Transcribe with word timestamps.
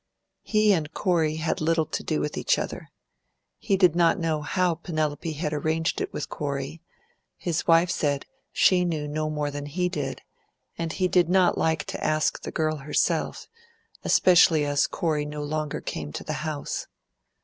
He 0.41 0.73
and 0.73 0.91
Corey 0.95 1.35
had 1.35 1.61
little 1.61 1.85
to 1.85 2.01
do 2.01 2.19
with 2.21 2.35
each 2.35 2.57
other. 2.57 2.89
He 3.59 3.77
did 3.77 3.95
not 3.95 4.17
know 4.17 4.41
how 4.41 4.73
Penelope 4.73 5.31
had 5.33 5.53
arranged 5.53 6.01
it 6.01 6.11
with 6.11 6.27
Corey; 6.27 6.81
his 7.37 7.67
wife 7.67 7.91
said 7.91 8.25
she 8.51 8.83
knew 8.83 9.07
no 9.07 9.29
more 9.29 9.51
than 9.51 9.67
he 9.67 9.89
did, 9.89 10.23
and 10.75 10.91
he 10.91 11.07
did 11.07 11.29
not 11.29 11.55
like 11.55 11.83
to 11.85 12.03
ask 12.03 12.41
the 12.41 12.51
girl 12.51 12.77
herself, 12.77 13.45
especially 14.03 14.65
as 14.65 14.87
Corey 14.87 15.23
no 15.23 15.43
longer 15.43 15.79
came 15.81 16.11
to 16.13 16.23
the 16.23 16.33
house. 16.41 16.87